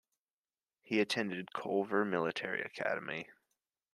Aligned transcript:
He 0.81 0.99
attended 0.99 1.53
Culver 1.53 2.03
Military 2.05 2.63
Academy. 2.63 3.29